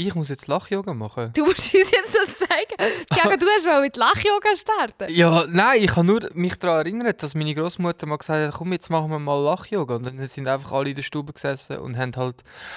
[0.00, 1.32] Ich muss jetzt Lach-Yoga machen.
[1.34, 2.94] Du musst uns jetzt so zeigen.
[3.12, 5.12] Tiago, du hast mal mit Lach-Yoga starten.
[5.12, 8.72] Ja, nein, ich habe nur mich daran erinnert, dass meine Großmutter mal gesagt hat, komm,
[8.72, 9.96] jetzt machen wir mal Lach-Yoga.
[9.96, 12.36] Und dann sind einfach alle in der Stube gesessen und haben halt...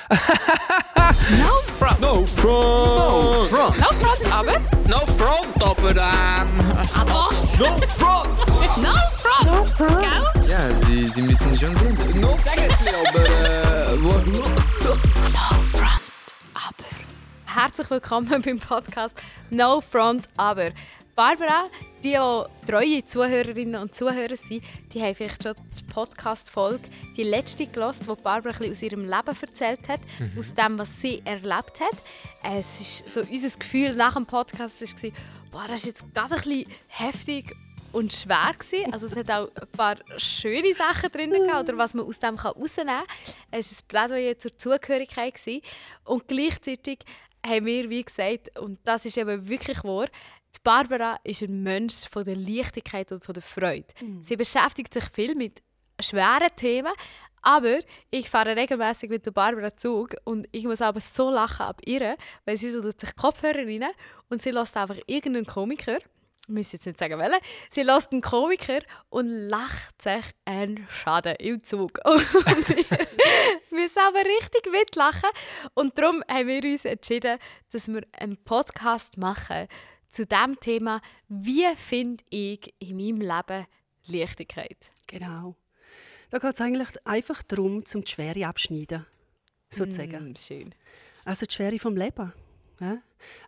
[0.09, 0.17] No
[1.77, 2.01] front.
[2.01, 2.97] No front!
[2.97, 3.79] No front!
[3.79, 4.59] No front, aber...
[4.87, 6.59] No front, aber ähm...
[6.95, 7.11] Aber...
[7.11, 7.25] No
[7.97, 8.31] front!
[8.81, 9.45] No front.
[9.45, 10.01] No front!
[10.01, 10.49] Gell?
[10.49, 14.01] Ja, Sie, Sie müssen schon sehen, das ist no Sägetli, aber äh...
[14.01, 14.11] Wo,
[17.53, 19.13] Herzlich willkommen beim Podcast
[19.49, 20.69] No Front Aber.
[21.15, 21.69] Barbara,
[22.01, 26.87] die auch treue Zuhörerinnen und Zuhörer sind, die haben vielleicht schon die Podcast-Folge,
[27.17, 29.99] die letzte gelost, wo Barbara ein bisschen aus ihrem Leben erzählt hat,
[30.39, 32.01] aus dem, was sie erlebt hat.
[32.41, 35.11] Es ist so unser Gefühl nach dem Podcast war,
[35.51, 37.53] boah, das ist jetzt gerade ein bisschen heftig
[37.91, 38.93] und schwer gewesen.
[38.93, 42.41] Also es hat auch ein paar schöne Sachen drin gehabt, oder was man aus dem
[42.41, 43.05] herausnehmen kann.
[43.51, 45.61] Es war ein Plädoyer zur Zugehörigkeit gewesen.
[46.05, 46.99] und gleichzeitig
[47.45, 50.07] haben wir, wie gesagt, und das ist eben wirklich wahr,
[50.55, 53.87] die Barbara ist ein Mensch von der Leichtigkeit und von der Freude.
[54.21, 55.61] Sie beschäftigt sich viel mit
[55.99, 56.93] schweren Themen,
[57.41, 57.79] aber
[58.11, 62.15] ich fahre regelmäßig mit der Barbara Zug und ich muss aber so lachen ab ihr,
[62.45, 63.85] weil sie so tut sich Kopfhörer rein
[64.29, 65.97] und sie lässt einfach irgendeinen Komiker
[66.47, 67.39] muss jetzt nicht sagen, welchen.
[67.69, 71.99] Sie lässt einen Komiker und lacht sich einen Schaden im Zug.
[72.03, 75.29] Wir müssen aber richtig mitlachen.
[75.73, 77.39] Und darum haben wir uns entschieden,
[77.71, 79.67] dass wir einen Podcast machen
[80.09, 83.65] zu dem Thema, wie finde ich in meinem Leben
[84.07, 84.91] Leichtigkeit.
[85.07, 85.55] Genau.
[86.29, 89.05] Da geht es eigentlich einfach darum, zum die Schwere abschneiden,
[89.69, 90.31] sozusagen.
[90.31, 90.75] Mm, schön.
[91.25, 92.33] Also die Schwere vom Leben.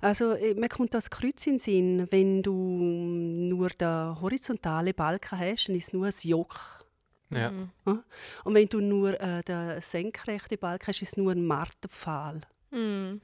[0.01, 5.39] Also äh, mir kommt das Kreuz in den Sinn, wenn du nur den horizontalen Balken
[5.39, 6.83] hast, dann ist es nur ein Joch.
[7.29, 7.51] Ja.
[7.85, 8.03] Ja?
[8.43, 12.41] Und wenn du nur äh, den senkrechten Balken hast, ist es nur ein Marterpfahl.
[12.71, 13.21] Mm.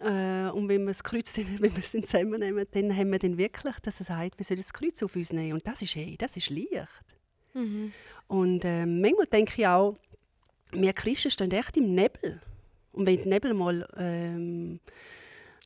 [0.00, 3.36] Äh, und wenn wir das Kreuz dann, wenn wir es zusammennehmen, dann haben wir dann
[3.36, 5.54] wirklich, dass er sagt, wir sollen das Kreuz auf uns nehmen.
[5.54, 6.72] Und das ist, hey, das ist Licht.
[7.54, 7.92] Mhm.
[8.28, 9.96] Und äh, manchmal denke ich auch,
[10.72, 12.40] wir Christen stehen echt im Nebel.
[12.92, 14.80] Und wenn der Nebel mal ähm,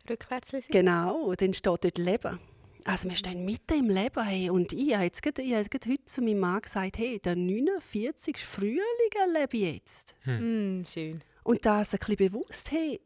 [0.09, 0.71] Rückwärts lesen?
[0.71, 2.39] genau, dann steht dort Leben.
[2.85, 4.25] Also wir stehen mitten im Leben.
[4.25, 4.51] Hey.
[4.51, 8.37] Und ich habe jetzt gerade, ich habe heute zu meinem Mann gesagt, hey, der 49.
[8.39, 8.83] Frühling
[9.21, 10.15] erlebe ich jetzt.
[10.25, 11.23] Mm, schön.
[11.45, 13.01] Und das ein bisschen bewusst, hey,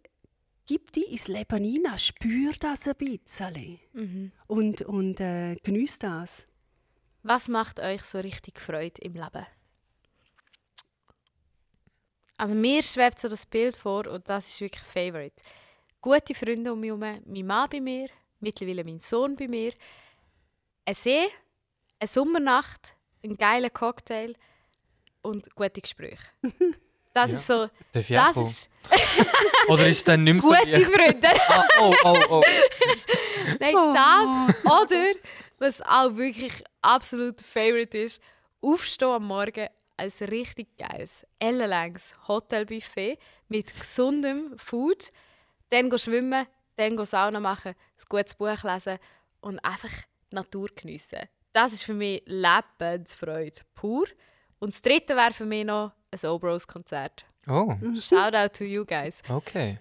[0.67, 3.79] gib dich ins Leben hinein, spür das ein bisschen.
[3.93, 4.33] Mhm.
[4.47, 6.47] Und, und äh, genieß das.
[7.23, 9.47] Was macht euch so richtig Freude im Leben?
[12.39, 15.43] Also mir schwebt so das Bild vor und das ist wirklich Favorite.
[16.07, 18.09] Gute Freunde um mich herum, mein Mann bei mir,
[18.39, 19.73] mittlerweile mein Sohn bei mir,
[20.85, 21.27] ein See,
[21.99, 22.95] eine Sommernacht,
[23.25, 24.35] ein geiler Cocktail
[25.23, 26.29] und gute Gespräche.
[27.13, 27.37] Das Ja.
[27.39, 28.71] ist so, Darf ich auch das ist
[29.69, 30.85] Oder ist es dann nicht mehr so gute?
[30.85, 31.29] Freunde.
[31.49, 32.43] Ah, oh, oh, oh.
[33.59, 33.93] Nein, Oh.
[33.93, 35.05] das oder
[35.59, 36.53] was auch wirklich
[36.83, 38.23] absolut Favorite ist,
[38.61, 43.19] aufstehen am Morgen ein richtig geiles, ellenlanges Hotelbuffet
[43.49, 45.11] mit gesundem Food,
[45.71, 46.47] dann schwimmen,
[46.77, 48.99] dann Sauna machen, ein gutes Buch lesen
[49.41, 49.93] und einfach
[50.31, 51.21] die Natur geniessen.
[51.53, 54.07] Das ist für mich Lebensfreude pur.
[54.59, 57.25] Und das dritte wäre für mich noch ein O-Bros-Konzert.
[57.47, 59.23] Oh, Shout out to you guys.
[59.29, 59.79] okay.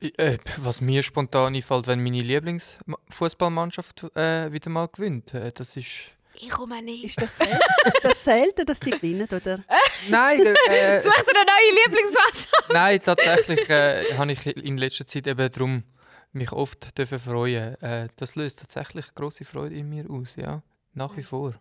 [0.00, 6.10] Äh, was mir spontan einfällt, wenn meine Lieblingsfußballmannschaft äh, wieder mal gewinnt, äh, das ist...
[6.34, 7.04] Ich komme nicht.
[7.04, 9.60] Ist das, sel ist das selten, dass sie gewinnen, oder?
[10.08, 12.72] Nein, der, äh, Such dir eine neue Lieblingsmannschaft.
[12.72, 15.84] Nein, tatsächlich äh, habe ich in letzter Zeit eben darum
[16.32, 17.80] mich oft dürfen freuen.
[17.82, 20.62] Äh, das löst tatsächlich große Freude in mir aus, ja,
[20.94, 21.54] nach wie vor.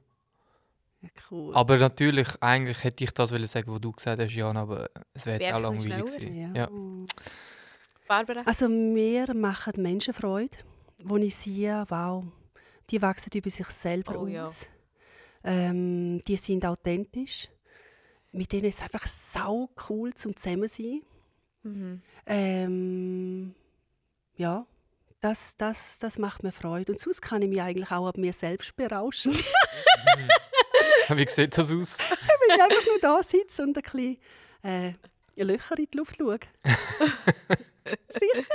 [1.02, 1.56] Ja, cool.
[1.56, 5.26] Aber natürlich, eigentlich hätte ich das wollen sagen, was du gesagt hast, Jan, aber es
[5.26, 6.36] wäre jetzt auch langweilig gewesen.
[6.36, 6.54] ja.
[6.56, 6.70] Ja.
[8.08, 8.42] Barbara?
[8.46, 10.58] Also mir machen Menschen Freude,
[11.00, 12.26] wo ich sehe, wow,
[12.92, 14.44] die wachsen über sich selber Oh ja.
[14.44, 14.68] aus.
[15.44, 17.50] Ähm, die sind authentisch.
[18.32, 21.02] Mit denen ist es einfach sau cool zum zusammen sein.
[21.64, 22.02] Mhm.
[22.26, 23.56] Ähm,
[24.36, 24.66] ja,
[25.20, 26.92] das, das, das macht mir Freude.
[26.92, 29.34] Und sonst kann ich mich eigentlich auch ab mir selbst berauschen.
[31.10, 31.98] Wie sieht das aus?
[32.48, 34.18] wenn ich einfach nur da sitze und ein bisschen
[34.64, 34.94] äh,
[35.44, 36.40] Löcher in die Luft schaue.
[38.08, 38.46] Sicher.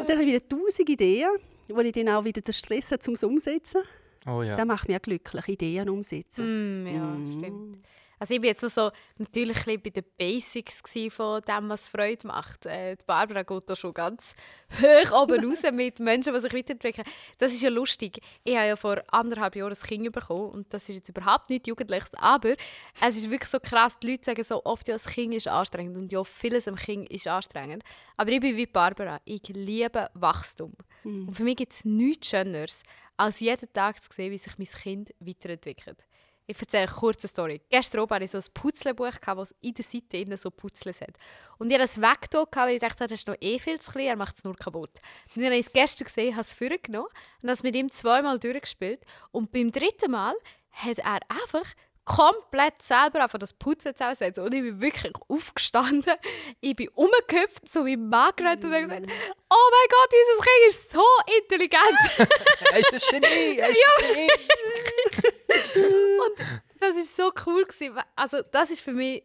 [0.00, 1.30] Und dann habe ich wieder tausend Ideen,
[1.68, 3.82] wo ich dann auch wieder den Stress habe, um es umsetzen.
[4.26, 4.56] Oh ja.
[4.56, 6.84] Das macht mich auch glücklich, Ideen umsetzen.
[6.84, 7.38] Mm, ja, Mm.
[7.38, 7.86] stimmt.
[8.20, 11.68] Also ich bin jetzt noch so natürlich ein bisschen bei den Basics gsi von dem,
[11.68, 12.66] was Freude macht.
[12.66, 14.36] Äh, die Barbara geht da schon ganz
[14.80, 17.04] hoch oben raus mit Menschen, die sich weiterentwickeln.
[17.38, 18.20] Das ist ja lustig.
[18.44, 21.66] Ich habe ja vor anderthalb Jahren ein Kind bekommen und das ist jetzt überhaupt nicht
[21.66, 22.54] Jugendliches, aber
[23.00, 25.96] es ist wirklich so krass, die Leute sagen so oft, ja, das Kind ist anstrengend
[25.96, 27.82] und ja, vieles am Kind ist anstrengend.
[28.16, 30.74] Aber ich bin wie Barbara, ich liebe Wachstum.
[31.04, 31.28] Mhm.
[31.28, 32.82] Und für mich gibt es nichts Schöneres,
[33.16, 36.04] als jeden Tag zu sehen, wie sich mein Kind weiterentwickelt.
[36.46, 37.60] Ich erzähle eine kurze Story.
[37.70, 41.16] Gestern oben hatte ich so ein Putzlebuch, das in der Seite innen so Putzles hat.
[41.58, 44.06] Und ich habe das weggetan, weil ich dachte, das ist noch eh viel zu klein,
[44.08, 44.90] er macht es nur kaputt.
[45.34, 47.08] Dann habe ich es gestern gesehen, habe es vorgenommen
[47.42, 49.00] und habe es mit ihm zweimal durchgespielt.
[49.30, 50.34] Und beim dritten Mal
[50.72, 51.72] hat er einfach
[52.04, 56.14] komplett selber einfach das Putzen zu Hause Und ich bin wirklich aufgestanden.
[56.60, 59.06] Ich bin umgehüpft zu meinem Mann gerannt und habe gesagt,
[59.50, 61.04] oh mein Gott, dieses Kind ist so
[61.40, 62.32] intelligent.
[62.72, 63.58] Er ist ein Genie!
[63.58, 65.86] Er ist ein Genie!
[66.24, 66.46] Und
[66.80, 67.98] das ist so cool gewesen.
[68.16, 69.24] Also das ist für mich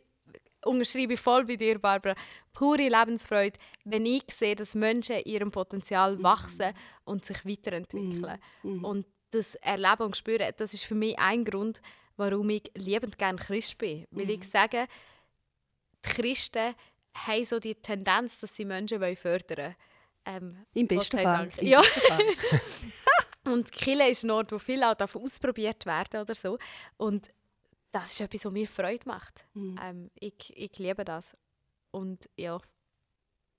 [0.65, 2.15] unterschreibe ich voll bei dir, Barbara.
[2.53, 6.73] Pure Lebensfreude, wenn ich sehe, dass Menschen ihrem Potenzial wachsen
[7.05, 8.37] und sich weiterentwickeln.
[8.63, 8.83] Mhm.
[8.83, 11.81] Und das Erleben und Spüren, das ist für mich ein Grund,
[12.17, 14.05] warum ich liebend gerne Christ bin.
[14.11, 14.87] Weil ich sage,
[16.05, 16.75] die Christen
[17.13, 19.75] haben so die Tendenz, dass sie Menschen fördern wollen.
[20.25, 21.23] Ähm, Im besten Fall.
[21.49, 21.57] Dank.
[21.59, 21.81] Im Ja.
[21.81, 22.25] besten Fall.
[23.53, 26.57] Und Kille ist ein Ort, wo viel auch darf ausprobiert werden oder so.
[26.97, 27.29] Und
[27.91, 29.45] das ist etwas, was mir Freude macht.
[29.53, 29.79] Mhm.
[29.81, 31.37] Ähm, ich, ich liebe das.
[31.91, 32.59] Und ja,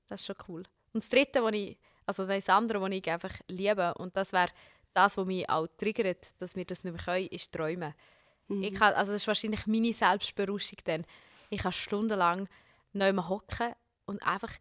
[0.08, 0.62] das ist schon cool.
[0.92, 4.50] Und das Dritte, was ich, also das andere, was ich einfach liebe, und das wäre
[4.92, 7.94] das, was mich auch triggert, dass wir das nicht mehr können, ist Träumen.
[8.48, 8.62] Mhm.
[8.62, 11.04] Ich kann, also das ist wahrscheinlich meine Selbstberuschung dann.
[11.50, 12.48] Ich kann stundenlang
[12.92, 13.74] neu hocken
[14.06, 14.52] und einfach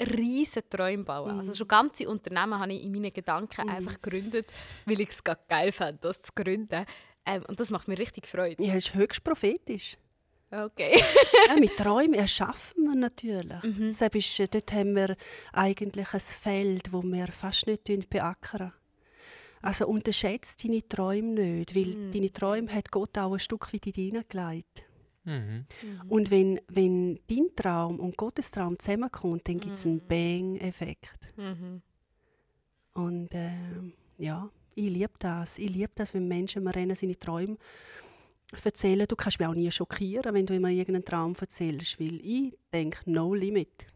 [0.00, 1.38] riesige Träume bauen.
[1.38, 4.52] Also schon ganze Unternehmen habe ich in meinen Gedanken einfach gegründet,
[4.86, 6.84] weil ich es gerade geil fand, das zu gründen.
[7.26, 8.62] Ähm, und das macht mir richtig Freude.
[8.62, 9.96] Ja, es ist höchst prophetisch.
[10.50, 11.02] Okay.
[11.48, 13.62] ja, mit Träumen erschaffen wir natürlich.
[13.62, 13.88] Mhm.
[13.88, 15.16] Deshalb ist, dort haben wir
[15.52, 18.72] eigentlich ein Feld, wo wir fast nicht beackern.
[19.64, 22.12] Also unterschätzt deine Träume nicht, weil Mhm.
[22.12, 24.84] deine Träume hat Gott auch ein Stück weit in dich hineingelegt.
[25.24, 25.64] Mhm.
[26.08, 31.08] Und wenn, wenn dein Traum und Gottes Traum zusammenkommt, dann gibt es einen Bang-Effekt.
[31.36, 31.80] Mhm.
[32.92, 35.56] Und ähm, ja, ich liebe das.
[35.58, 37.56] Ich liebe das, wenn Menschen mir rennen seine Träume
[38.62, 39.06] erzählen.
[39.08, 42.98] Du kannst mich auch nie schockieren, wenn du mir irgendeinen Traum erzählst, weil ich denke,
[43.06, 43.86] no limit.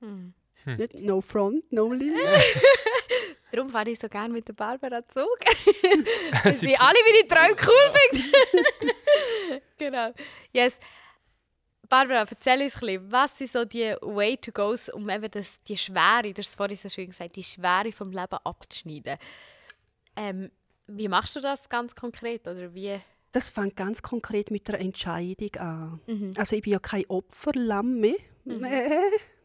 [0.00, 0.34] Mhm.
[0.64, 2.16] Nicht no front, no limit.
[3.56, 5.24] Darum fahre ich so gerne mit der Barbara Zug.
[6.44, 9.62] Weil sie alle meine Träume cool finden.
[9.78, 10.12] genau.
[10.52, 10.78] Yes.
[11.88, 16.34] Barbara, erzähl uns ein bisschen, was sind so die Way-to-Goes, um eben das, die Schwere,
[16.34, 19.16] du hast es vorhin so schön gesagt, die Schwere vom Leben abzuschneiden.
[20.16, 20.50] Ähm,
[20.86, 22.46] wie machst du das ganz konkret?
[22.46, 23.00] Oder wie?
[23.32, 26.00] Das fängt ganz konkret mit der Entscheidung an.
[26.06, 26.32] Mhm.
[26.36, 28.90] Also ich bin ja kein Opferlamm mehr, Mäh,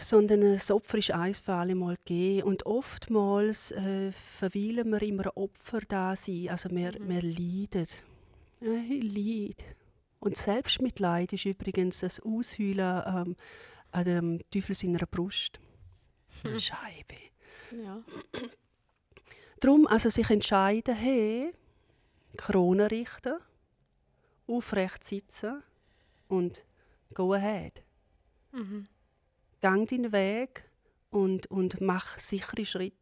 [0.00, 2.48] sondern das Opfer ist eins für alle Mal gegeben.
[2.48, 6.48] Und oftmals äh, verweilen wir immer Opfer da sein.
[6.48, 7.86] Also wir, wir leiden.
[8.62, 9.76] Äh, ich leide.
[10.20, 13.36] Und Selbstmitleid ist übrigens das Ausheulen ähm,
[13.92, 15.58] an dem Teufel seiner Brust.
[16.58, 17.16] Scheibe.
[17.72, 18.02] ja.
[19.60, 21.52] Darum also sich entscheiden, hey,
[22.36, 23.34] Krone richten,
[24.46, 25.62] aufrecht sitzen
[26.28, 26.64] und
[27.12, 27.82] go ahead.
[28.52, 28.88] Mhm.
[29.60, 30.68] Gang deinen Weg
[31.10, 32.96] und, und mach sichere Schritte.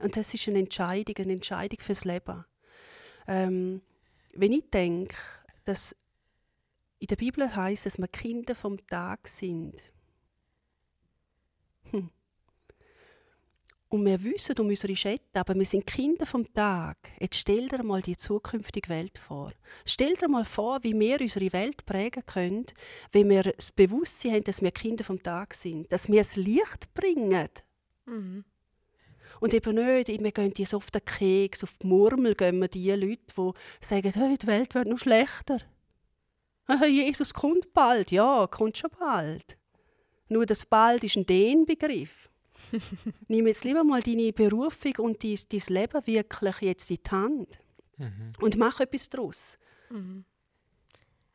[0.00, 2.44] Und das ist eine Entscheidung, eine Entscheidung fürs Leben.
[3.26, 3.82] Ähm,
[4.34, 5.16] wenn ich denke,
[5.64, 5.96] dass
[7.00, 9.82] in der Bibel heißt, dass wir Kinder vom Tag sind.
[11.90, 12.10] Hm.
[13.90, 16.96] Und wir wissen um unsere Schätze, aber wir sind Kinder vom Tag.
[17.20, 19.50] Jetzt stell dir mal die zukünftige Welt vor.
[19.86, 22.66] Stell dir mal vor, wie wir unsere Welt prägen können,
[23.12, 25.90] wenn wir das Bewusstsein haben, dass wir Kinder vom Tag sind.
[25.90, 27.48] Dass wir das Licht bringen.
[28.04, 28.44] Mhm.
[29.40, 32.90] Und eben nicht, wir gehen jetzt auf den Keks, auf die Murmel gehen wir die
[32.90, 35.60] Leute, die sagen, hey, die Welt wird noch schlechter.
[36.66, 38.10] Hey, Jesus kommt bald.
[38.10, 39.56] Ja, kommt schon bald.
[40.28, 42.28] Nur das bald ist ein Den-Begriff.
[43.28, 47.58] Nimm jetzt lieber mal deine Berufung und dein, dein Leben wirklich jetzt in die Hand.
[47.96, 48.32] Mhm.
[48.40, 49.58] Und mach etwas daraus.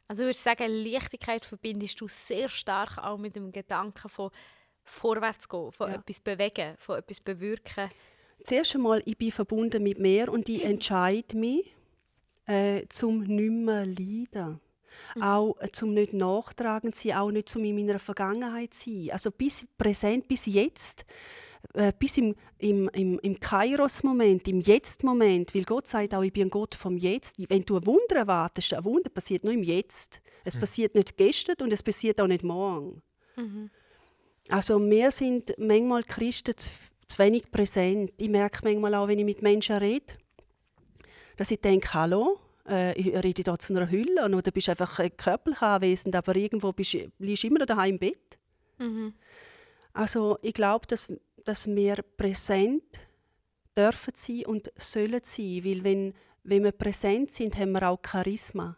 [0.08, 4.32] Also würde ich sagen, Leichtigkeit verbindest du sehr stark auch mit dem Gedanken von
[4.84, 5.96] vorwärts gehen, von Ja.
[5.96, 7.90] etwas bewegen, von etwas bewirken.
[8.44, 11.74] Zuerst einmal, ich bin verbunden mit mir und ich entscheide mich,
[12.46, 14.60] äh, zum nicht mehr leiden.
[15.20, 19.10] Auch äh, zum nicht nachtragend sein, auch nicht zum in meiner Vergangenheit sein.
[19.12, 21.06] Also bis präsent, bis jetzt,
[21.74, 26.44] äh, bis im, im, im, im Kairos-Moment, im Jetzt-Moment, weil Gott sagt auch, ich bin
[26.44, 27.38] ein Gott vom Jetzt.
[27.50, 30.22] Wenn du ein Wunder erwartest, ein Wunder passiert nur im Jetzt.
[30.44, 30.60] Es mhm.
[30.60, 33.02] passiert nicht gestern und es passiert auch nicht morgen.
[33.36, 33.70] Mhm.
[34.50, 36.70] Also wir sind manchmal Christen zu,
[37.08, 38.12] zu wenig präsent.
[38.18, 40.14] Ich merke manchmal auch, wenn ich mit Menschen rede,
[41.38, 45.62] dass ich denke, hallo, äh, ich rede hier zu einer Hülle oder bist einfach körperlich
[45.62, 48.38] anwesend, aber irgendwo bist, liegst du immer noch daheim im Bett.
[48.78, 49.14] Mhm.
[49.94, 51.12] Also ich glaube, dass,
[51.46, 53.00] dass wir präsent
[53.76, 58.78] dürfen sein und sollen sein, weil wenn, wenn wir präsent sind, haben wir auch Charisma.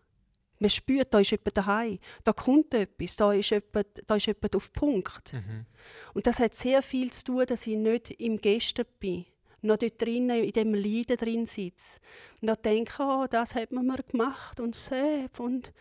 [0.60, 4.56] Man spürt, da ist jemand daheim, da kommt etwas, da ist jemand, da ist jemand
[4.56, 5.34] auf Punkt.
[5.34, 5.66] Mhm.
[6.14, 9.26] Und das hat sehr viel zu tun, dass ich nicht im Gästen bin,
[9.66, 12.00] noch dort drinnen, in dem Leiden drin sitze.
[12.42, 15.74] Und dann denke, oh, das hat man mir gemacht und selbst und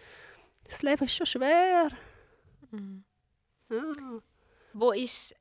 [0.65, 1.91] das Leben ist schon schwer.
[2.71, 3.05] Mhm.
[3.71, 4.23] Ja.
[4.73, 5.35] Wo ist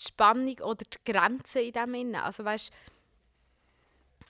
[0.00, 2.14] die Spannung oder die Grenze in dem Innen?
[2.16, 2.70] Also weißt,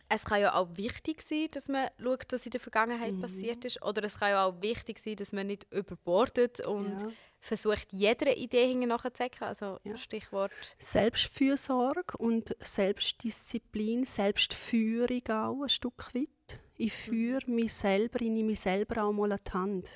[0.08, 3.20] es kann ja auch wichtig sein, dass man schaut, was in der Vergangenheit mhm.
[3.20, 3.82] passiert ist.
[3.82, 7.08] Oder es kann ja auch wichtig sein, dass man nicht überbordet und ja.
[7.40, 9.46] versucht, jeder Idee nachzuzecken.
[9.46, 9.96] Also ja.
[9.96, 10.52] Stichwort...
[10.78, 16.60] Selbstfürsorge und Selbstdisziplin, Selbstführung auch ein Stück weit.
[16.76, 17.12] Ich mhm.
[17.12, 17.54] führe mhm.
[17.56, 19.88] mich selber, ich nehme mich selber auch mal an die Hand.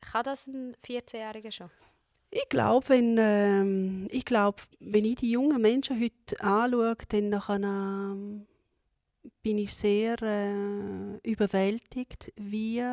[0.00, 1.70] Kann das ein 14-Jähriger schon?
[2.30, 7.56] Ich glaube, wenn, ähm, ich glaub, wenn ich die jungen Menschen heute anschaue, dann nachher,
[7.56, 8.46] ähm,
[9.42, 12.84] bin ich sehr äh, überwältigt, wie,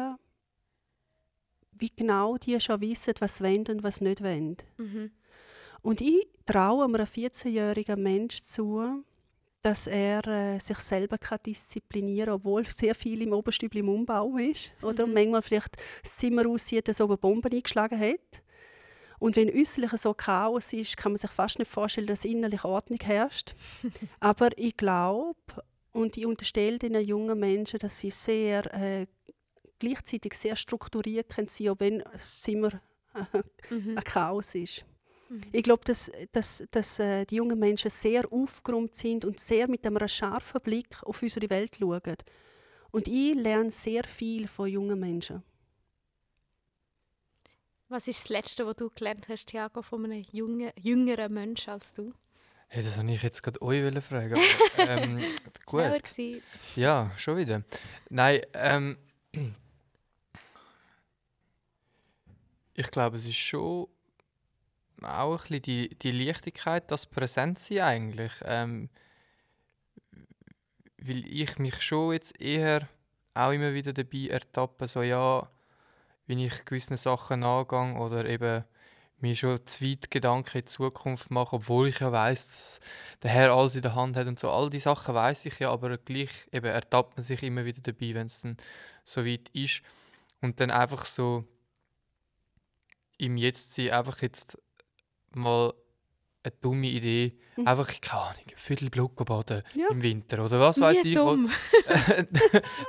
[1.72, 4.58] wie genau die schon wissen, was wollen und was nicht wollen.
[4.78, 5.12] Mhm.
[5.82, 9.04] Und ich traue einem 14-jährigen Menschen zu,
[9.62, 14.38] dass er äh, sich selber kann disziplinieren kann, obwohl sehr viel im Oberstübli im Umbau
[14.38, 14.72] ist.
[14.84, 15.14] Oder mhm.
[15.14, 18.44] manchmal vielleicht das Zimmer aussieht, als ob eine Bombe eingeschlagen hat.
[19.18, 23.00] Und wenn äußerlich so Chaos ist, kann man sich fast nicht vorstellen, dass innerlich Ordnung
[23.02, 23.56] herrscht.
[24.20, 25.36] Aber ich glaube,
[25.96, 29.08] und ich unterstelle den jungen Menschen, dass sie sehr äh,
[29.80, 32.74] gleichzeitig sehr strukturiert können sein, auch wenn es immer
[33.14, 33.24] äh,
[33.74, 33.98] mhm.
[33.98, 34.86] ein Chaos ist.
[35.30, 35.42] Mhm.
[35.52, 39.86] Ich glaube, dass, dass, dass äh, die jungen Menschen sehr aufgeräumt sind und sehr mit
[39.86, 42.18] einem scharfen Blick auf unsere Welt schauen.
[42.92, 45.44] Und ich lerne sehr viel von jungen Menschen.
[47.88, 51.94] Was ist das Letzte, was du gelernt hast, Thiago, von einem jungen, jüngeren Menschen als
[51.94, 52.14] du?
[52.76, 54.38] Hey, das wollte ich jetzt gerade euch fragen.
[54.78, 55.24] ähm,
[55.66, 55.82] gut.
[56.76, 57.64] Ja, schon wieder.
[58.10, 58.98] Nein, ähm,
[62.74, 63.88] ich glaube, es ist schon
[65.02, 68.34] auch ein bisschen die, die Leichtigkeit, das Präsentsein eigentlich.
[68.44, 68.90] Ähm,
[70.98, 72.90] weil ich mich schon jetzt eher
[73.36, 75.50] auch immer wieder dabei ertappe, so ja,
[76.28, 78.66] wenn ich gewisse Sachen angehe oder eben
[79.26, 82.80] mir schon zu weit Gedanken in die Zukunft machen, obwohl ich ja weiß, dass
[83.24, 84.50] der Herr alles in der Hand hat und so.
[84.50, 88.14] All die Sachen weiß ich ja, aber gleich eben ertappt man sich immer wieder dabei,
[88.14, 88.58] wenn es dann
[89.04, 89.82] so weit ist.
[90.42, 91.44] Und dann einfach so
[93.18, 94.58] im Jetzt sein, einfach jetzt
[95.34, 95.74] mal
[96.44, 97.68] eine dumme Idee, mhm.
[97.68, 99.88] einfach, keine Ahnung, ein Viertel Blut baden ja.
[99.90, 101.16] im Winter oder was weiß ich.
[101.16, 101.52] Dumm.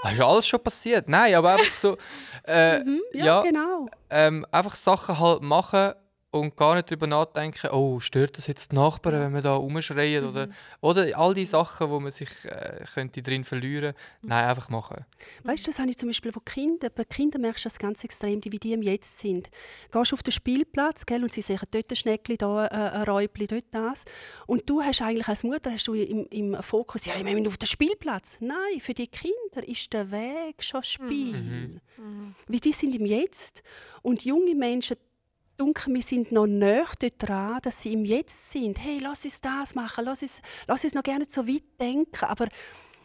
[0.03, 1.09] das ist alles schon passiert.
[1.09, 1.97] Nein, aber einfach so,
[2.45, 3.01] äh, mhm.
[3.15, 3.89] ja, ja, genau.
[4.11, 5.95] Ähm, einfach Sachen halt machen
[6.41, 10.25] und gar nicht darüber nachdenken, oh, stört das jetzt die Nachbarn, wenn wir da rumschreien
[10.25, 10.31] mhm.
[10.31, 10.49] oder,
[10.81, 14.29] oder all die Sachen, wo man sich äh, könnte drin verlieren mhm.
[14.29, 15.05] Nein, einfach machen.
[15.45, 16.91] Weißt du, das habe ich zum Beispiel von Kindern.
[16.95, 19.51] Bei Kindern merkst du das ganz extrem, die wie die im Jetzt sind.
[19.93, 23.47] Gehst auf den Spielplatz gell, und sie sehen dort ein Schneckli, da äh, ein Räubli,
[23.47, 24.05] dort das.
[24.47, 27.67] Und du hast eigentlich als Mutter hast du im, im Fokus, ja, ich auf den
[27.67, 28.39] Spielplatz.
[28.41, 31.33] Nein, für die Kinder ist der Weg schon Spiel.
[31.33, 31.81] Mhm.
[31.97, 32.35] mhm.
[32.49, 33.63] Wie die sind im Jetzt.
[34.03, 34.97] Und junge Menschen
[35.57, 36.87] dunkel, wir sind noch näher
[37.19, 38.79] dran, dass sie im Jetzt sind.
[38.79, 42.25] Hey, lass uns das machen, lass uns, lass uns noch gerne so weit denken.
[42.25, 42.49] Aber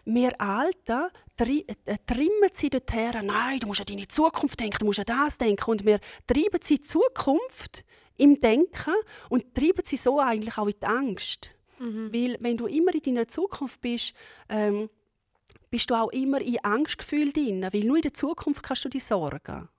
[0.06, 4.86] wir Alten tri äh, trimmen sie dorthin, nein, du musst an deine Zukunft denken, du
[4.86, 5.70] musst an das denken.
[5.70, 7.86] Und wir treiben sie in die Zukunft
[8.18, 8.94] im Denken
[9.30, 11.52] und treiben sie so eigentlich auch in die Angst.
[11.80, 12.14] Mhm.
[12.14, 14.14] Weil wenn du immer in deiner Zukunft bist,
[14.50, 14.90] ähm,
[15.70, 19.04] bist du auch immer in Angstgefühl drin, weil nur in der Zukunft kannst du dich
[19.04, 19.70] sorgen.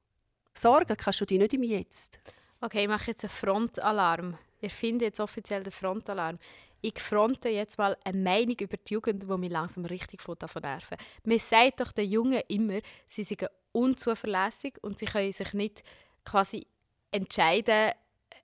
[0.54, 2.18] Sorgen kannst du dich nicht im Jetzt.
[2.64, 4.38] Okay, ich mache jetzt einen Frontalarm.
[4.60, 6.38] Wir finden jetzt offiziell den Frontalarm.
[6.80, 10.96] Ich fronte jetzt mal eine Meinung über die Jugend, die mich langsam richtig davon nerven.
[11.24, 12.78] Man sagt doch den Jungen immer,
[13.08, 15.82] sie seien unzuverlässig und sie können sich nicht
[16.24, 16.64] quasi
[17.10, 17.90] entscheiden,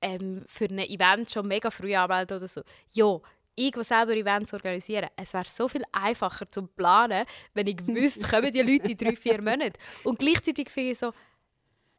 [0.03, 2.63] ähm, für ein Event schon mega früh anmelden oder so.
[2.91, 3.21] Ja,
[3.55, 8.27] ich, die selber Events organisieren, es wäre so viel einfacher zu planen, wenn ich wüsste,
[8.27, 9.79] kommen die Leute in drei, vier Monaten.
[10.03, 11.13] Und gleichzeitig finde ich so,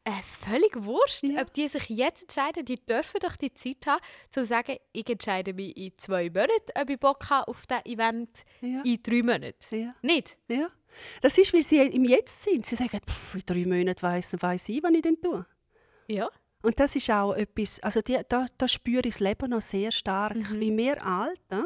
[0.06, 1.42] äh, völlig wurscht, Ja.
[1.42, 2.66] ob die sich jetzt entscheiden.
[2.66, 4.02] Die dürfen doch die Zeit haben,
[4.32, 8.30] zu sagen, ich entscheide mich in zwei Monaten, ob ich Bock habe auf das Event
[8.62, 8.82] Ja.
[8.84, 9.76] in drei Monaten.
[9.76, 9.96] Ja.
[10.02, 10.38] Nicht?
[10.48, 10.70] Ja.
[11.22, 12.66] Das ist, weil sie im Jetzt sind.
[12.66, 15.46] Sie sagen, pff, in drei Monaten weiss, weiss ich, was ich denn tue.
[16.08, 16.30] Ja.
[16.62, 19.92] Und das ist auch etwas, also die, da, da spüre ich das Leben noch sehr
[19.92, 20.36] stark.
[20.36, 20.60] Mhm.
[20.60, 21.66] Wie wir Alten,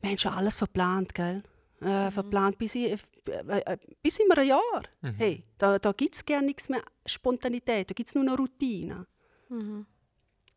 [0.00, 1.42] wir haben schon alles verplant, gell?
[1.80, 1.86] Mhm.
[1.86, 4.82] Äh, verplant bis, in, äh, äh, bis in einem Jahr.
[5.02, 5.14] Mhm.
[5.16, 9.06] Hey, da, da gibt es gar nichts mehr Spontanität, da gibt es nur noch Routine.
[9.48, 9.86] Mhm.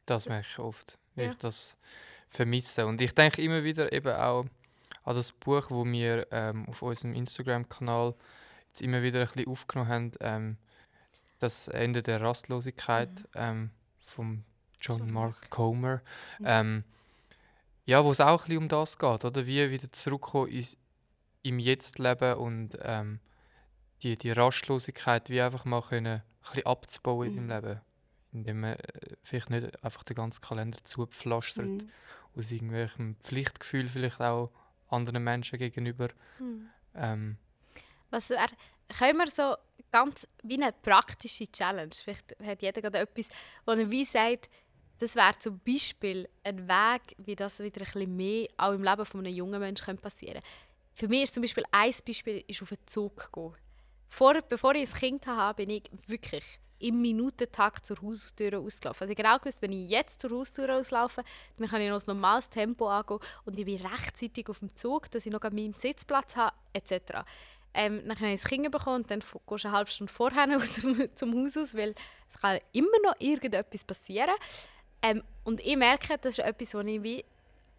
[0.06, 1.32] Das merke ich oft, wie Ja.
[1.32, 1.76] ich das
[2.30, 2.86] vermisse.
[2.88, 4.46] Und ich denke immer wieder eben auch
[5.04, 8.16] an das Buch, wo wir ähm, auf unserem Instagram-Kanal
[8.68, 10.58] jetzt immer wieder ein bisschen aufgenommen haben, ähm,
[11.40, 14.44] das Ende der Rastlosigkeit ähm, von
[14.80, 16.02] John Mark Comer.
[16.44, 16.84] Ähm,
[17.86, 19.46] ja, wo es auch ein bisschen um das geht, oder?
[19.46, 20.78] Wie wieder zurückkommen ins,
[21.44, 23.20] im Jetzt-Leben und ähm,
[24.04, 27.82] die, die Rastlosigkeit wie einfach mal können, ein bisschen abzubauen in seinem Leben.
[28.34, 31.90] Indem man äh, vielleicht nicht einfach den ganzen Kalender zupflastert, Mhm.
[32.36, 34.52] aus irgendwelchem Pflichtgefühl vielleicht auch
[34.90, 36.10] anderen Menschen gegenüber.
[36.40, 36.70] Mhm.
[36.96, 37.38] Ähm,
[38.10, 38.48] Was wär,
[38.98, 39.56] können wir so
[39.92, 43.30] ganz wie eine praktische Challenge, vielleicht hat jeder gerade etwas,
[43.66, 44.50] wo er wie sagt,
[45.00, 49.06] das wäre zum Beispiel ein Weg, wie das wieder ein bisschen mehr auch im Leben
[49.06, 50.48] von einem jungen Menschen passieren könnte.
[50.94, 53.54] Für mich ist zum Beispiel ein Beispiel ist auf den Zug gehen.
[54.10, 56.44] Vor, bevor ich ein Kind hatte, bin ich wirklich
[56.82, 59.04] im Minutentakt zur Haustür ausgelaufen.
[59.04, 61.24] Also genau gewusst, wenn ich jetzt zur Haustür auslaufe,
[61.58, 65.10] dann kann ich noch ein normales Tempo angehen und ich bin rechtzeitig auf dem Zug,
[65.12, 67.24] dass ich noch meinen Sitzplatz habe, etc.
[67.74, 70.48] Ähm, dann habe ich ein Kind bekommen und dann gehst du eine halbe Stunde vorher
[70.58, 70.74] aus
[71.16, 71.96] zum Haus aus, weil
[72.30, 74.36] es kann immer noch irgendetwas passieren.
[75.02, 77.24] Ähm, und ich merke, das ist etwas, was ich wie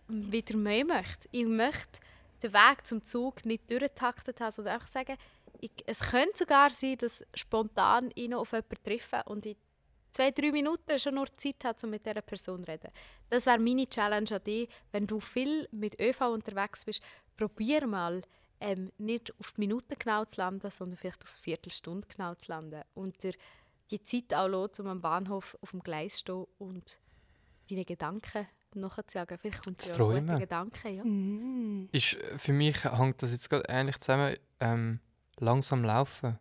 [0.09, 1.29] wieder mehr möchte.
[1.31, 2.01] Ich möchte
[2.43, 5.17] den Weg zum Zug nicht durchgetaktet haben, sondern einfach sagen,
[5.61, 9.57] ich, es könnte sogar sein, dass spontan ich noch auf jemanden treffe und in
[10.11, 12.91] zwei, drei Minuten schon nur Zeit habe, um mit dieser Person zu reden.
[13.31, 14.69] Das wäre meine Challenge an dich.
[14.91, 17.03] Wenn du viel mit ÖV unterwegs bist,
[17.37, 18.23] probier mal,
[18.61, 22.51] ähm, nicht auf die Minute genau zu landen, sondern vielleicht auf die Viertelstunde genau zu
[22.53, 22.83] landen.
[22.95, 23.35] Und dir
[23.91, 26.99] die Zeit auch lassen, um am Bahnhof auf dem Gleis zu stehen und
[27.69, 29.39] deine Gedanken nachzujagen.
[29.39, 30.39] Vielleicht kommt ja ein guter.
[30.39, 30.89] Gedanke.
[30.91, 31.05] Ja.
[31.05, 31.89] Mhm.
[31.93, 34.37] ist, äh, für mich hängt das jetzt gerade ähnlich zusammen.
[34.61, 35.01] Ähm,
[35.39, 36.39] langsam laufen,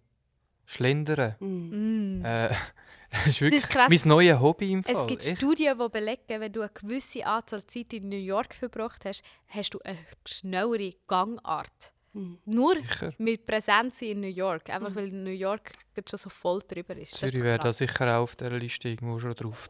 [0.65, 1.35] schlendern.
[1.39, 2.19] Mhm.
[2.19, 2.25] Mm.
[2.25, 2.49] Äh,
[3.11, 3.89] das ist wirklich ist krass.
[3.89, 4.95] mein neues Hobby im Fall.
[4.95, 5.37] Es gibt Echt.
[5.37, 9.73] Studien, die belegen, wenn du eine gewisse Anzahl Zeit in New York verbracht hast, hast
[9.73, 11.93] du eine schnellere Gangart.
[12.13, 12.39] Mhm.
[12.45, 13.13] Nur Sicher.
[13.17, 14.69] mit Präsenz in New York.
[14.69, 15.71] Einfach weil New York
[16.09, 17.15] schon so voll drüber ist.
[17.15, 19.69] Zürich wäre da sicher auch auf dieser Liste irgendwo schon drauf.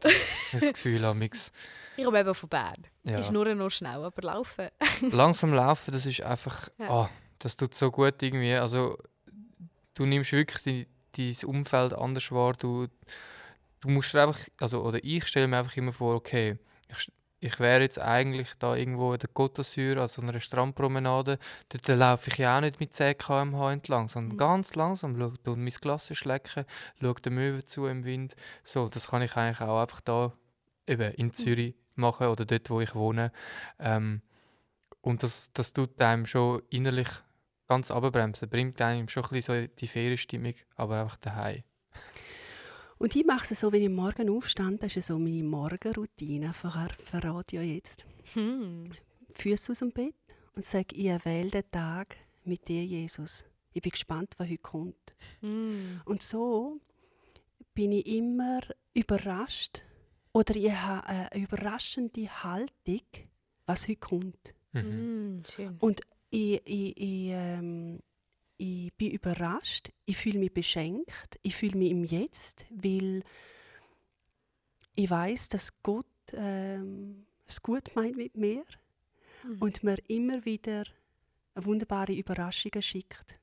[0.52, 1.52] Das Gefühl, amix.
[1.96, 2.86] Ich komme eben von Bern.
[3.04, 3.18] Ja.
[3.18, 4.68] Ist nur noch schnell, aber laufen.
[5.10, 6.88] Langsam laufen, das ist einfach, Ja.
[6.90, 8.54] ah, das tut so gut irgendwie.
[8.54, 8.96] Also
[9.94, 12.54] du nimmst wirklich dein Umfeld anders wahr.
[12.54, 12.86] Du,
[13.80, 17.82] du musst einfach, also oder ich stelle mir einfach immer vor, okay, ich, ich wäre
[17.82, 22.56] jetzt eigentlich da irgendwo in der Côte d'Azur, also einer Strandpromenade, dort laufe ich ja
[22.56, 26.64] auch nicht mit 10 km/h entlang, sondern ganz langsam, schau, tu mein Glas schlecken,
[27.00, 28.36] schau den Möwen zu im Wind.
[28.62, 30.32] So, das kann ich eigentlich auch einfach da
[30.86, 33.32] eben in Zürich machen oder dort, wo ich wohne.
[33.78, 34.22] Ähm,
[35.00, 37.08] und das, das tut einem schon innerlich
[37.68, 41.62] ganz abbremsen, bringt einem schon ein bisschen so die Ferienstimmung, aber einfach daheim.
[42.98, 46.88] Und ich mache es so, wenn ich morgen aufstehe, das ist so meine Morgenroutine, ver
[47.04, 48.06] verrate ich ja jetzt.
[48.34, 48.92] Hm.
[49.34, 50.14] Füße aus dem Bett
[50.54, 53.44] und sage, ich erwähle den Tag mit dir, Jesus.
[53.72, 55.14] Ich bin gespannt, was heute kommt.
[55.40, 56.00] Hm.
[56.04, 56.78] Und so
[57.74, 58.60] bin ich immer
[58.94, 59.82] überrascht
[60.32, 63.02] oder ich habe eine überraschende Haltung,
[63.66, 64.54] was heute kommt.
[64.72, 64.80] Mhm.
[64.80, 65.42] Hm.
[65.50, 65.76] Schön.
[65.78, 68.00] Und ich, ich, ich, ähm,
[68.56, 73.22] ich bin überrascht, ich fühle mich beschenkt, ich fühle mich im Jetzt, weil
[74.94, 78.62] ich weiß, dass Gott ähm, es gut meint mit mir
[79.44, 79.60] Mhm.
[79.60, 80.84] und mir immer wieder
[81.56, 83.40] wunderbare Überraschungen schickt.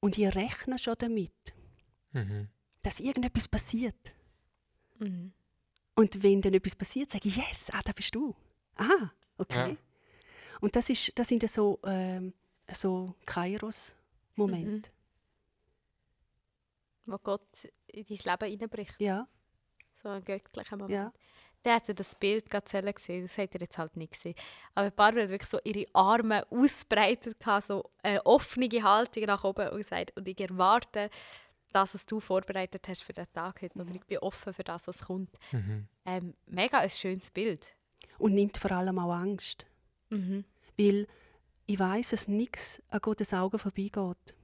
[0.00, 1.54] Und ich rechne schon damit,
[2.12, 2.48] Mhm.
[2.82, 4.14] dass irgendetwas passiert.
[4.98, 5.32] Mhm.
[5.94, 8.34] Und wenn dann etwas passiert, sage ich, yes, ah, da bist du.
[8.76, 9.70] Ah, okay.
[9.70, 9.76] Ja.
[10.60, 12.32] Und das, ist, das sind so, ähm,
[12.72, 14.90] so Kairos-Momente.
[17.06, 17.46] Wo Gott
[17.86, 19.00] in dein Leben hineinbricht.
[19.00, 19.26] Ja,
[20.02, 20.92] So ein göttlicher Moment.
[20.94, 21.12] ja.
[21.64, 24.36] Der hat ja das Bild gerade selber gesehen, das hat er jetzt halt nicht gesehen.
[24.74, 29.78] Aber Barbara hat wirklich so ihre Arme ausbreitet, so eine offene Haltung nach oben und
[29.78, 31.10] gesagt, und ich erwarte
[31.72, 33.78] das, was du vorbereitet hast für den Tag heute.
[33.78, 35.30] Oder ich bin offen für das, was kommt.
[35.52, 35.88] Mhm.
[36.04, 37.74] Ähm, mega ein schönes Bild.
[38.18, 39.66] Und nimmt vor allem auch Angst.
[40.10, 40.44] Mhm.
[40.78, 41.06] Weil
[41.66, 44.34] ich weiß, dass nichts an Gottes Augen vorbeigeht.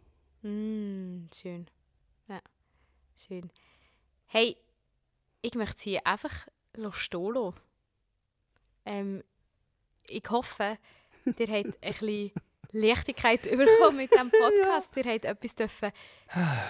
[0.43, 1.67] Mm, schön.
[2.29, 2.41] Ja.
[3.17, 3.51] Schön.
[4.27, 4.57] Hey,
[5.41, 6.49] ich möchte sie einfach
[6.93, 7.61] stehen lassen.
[8.85, 9.23] Ähm,
[10.09, 10.79] ich hoffe,
[11.39, 12.33] ihr habt ein bisschen
[12.73, 14.31] Leichtigkeit bekommen mit diesem
[14.63, 14.97] Podcast.
[14.97, 15.93] Ihr habt etwas dürfen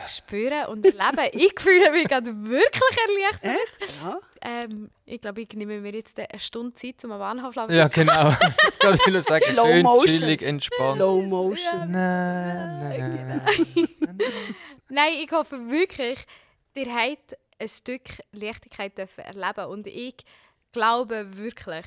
[0.08, 1.30] spüren und erleben.
[1.32, 4.02] Ich fühle mich gerade wirklich erleichtert.
[4.02, 4.20] Ja.
[4.42, 7.86] Ähm, ich glaube, ich nehme mir jetzt eine Stunde Zeit, um einen Bahnhof zu Ja,
[7.88, 8.30] genau.
[8.64, 9.44] Das kann ich sagen.
[9.52, 10.06] Slow Schön, motion.
[10.06, 10.96] chillig, entspannt.
[10.96, 11.90] Slow motion.
[11.90, 13.46] Na, na.
[14.88, 16.18] Nein, ich hoffe wirklich,
[16.74, 20.16] ihr habt ein Stück Leichtigkeit dürfen erleben und ich
[20.72, 21.86] glaube wirklich,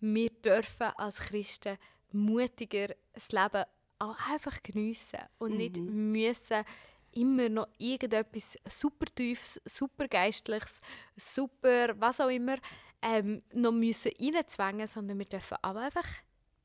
[0.00, 1.76] wir dürfen als Christen
[2.12, 3.64] mutiger das Leben
[3.98, 6.64] auch einfach geniessen und nicht müssen
[7.12, 10.80] immer noch irgendetwas super tiefes, super geistliches,
[11.16, 12.56] super was auch immer
[13.02, 16.06] ähm, noch müssen reinzwängen, sondern wir dürfen aber einfach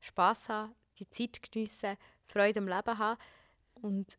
[0.00, 3.18] Spass haben, die Zeit geniessen, Freude am Leben haben
[3.74, 4.18] und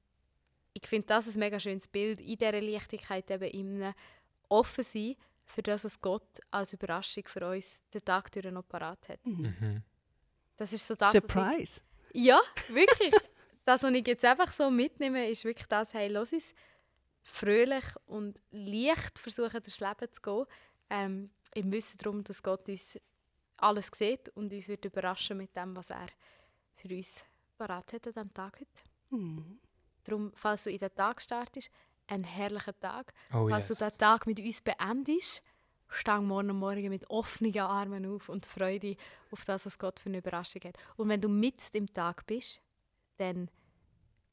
[0.74, 3.94] ich finde das ein mega schönes Bild, in dieser Leichtigkeit eben immer
[4.50, 9.08] offen sein, für das, was Gott als Überraschung für uns den Tag durch noch parat
[9.08, 9.26] hat.
[9.26, 9.84] Mhm.
[10.58, 11.82] Das ist so das, Surprise.
[12.12, 12.40] ich, Ja,
[12.70, 13.14] wirklich.
[13.66, 16.54] das, was ich jetzt einfach so mitnehme, ist wirklich das, hey, los es,
[17.24, 20.46] fröhlich und leicht versuchen, durchs Leben zu gehen.
[20.90, 22.98] Ähm, Im Wissen darum, dass Gott uns
[23.58, 26.08] alles sieht und uns wird überraschen mit dem, was er
[26.76, 27.24] für uns
[27.58, 28.84] parat hat an diesem Tag heute.
[29.10, 29.60] Mhm.
[30.04, 31.72] Darum, falls du in den Tag startest,
[32.08, 33.14] ein herrlicher Tag.
[33.34, 33.80] Oh falls yes.
[33.80, 35.42] du den Tag mit uns beendest,
[35.90, 38.98] steh morgen Morgen mit offenen Armen auf und freue dich
[39.32, 40.78] auf das, was Gott für eine Überraschung hat.
[40.98, 42.62] Und wenn du mitten im Tag bist,
[43.18, 43.50] dann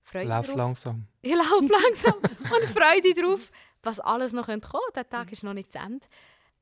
[0.02, 0.56] freu dich Lauf drauf.
[0.56, 1.06] langsam.
[1.22, 3.50] Ich lauf langsam und freue dich drauf,
[3.82, 4.92] was alles noch kommen könnte.
[4.94, 6.06] Der Tag ist noch nicht zu Ende.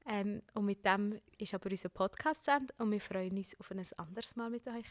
[0.07, 3.71] Ähm, und mit dem ist aber unser Podcast zu Ende und wir freuen uns auf
[3.71, 4.87] ein anderes Mal mit euch.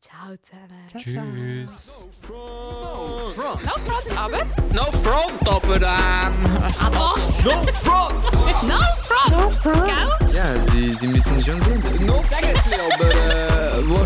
[0.00, 0.88] Ciao zusammen.
[0.88, 1.02] Ciao.
[1.02, 2.06] Tschüss.
[2.26, 3.64] No front.
[3.66, 4.42] No front, aber...
[4.72, 6.34] No front, aber ähm.
[6.80, 6.96] Aber...
[7.44, 8.24] No front!
[8.62, 9.86] No front!
[9.86, 10.34] Gell?
[10.34, 11.82] Ja, Sie, Sie müssen schon sehen.
[11.82, 13.98] Das ist no aber äh, wo,